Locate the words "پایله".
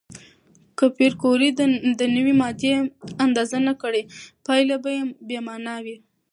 4.45-4.75